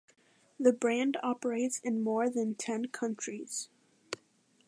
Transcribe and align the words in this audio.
The 0.59 0.73
brand 0.73 1.15
operates 1.21 1.77
in 1.77 2.01
more 2.01 2.27
than 2.27 2.55
ten 2.55 2.85
countries. 2.87 3.69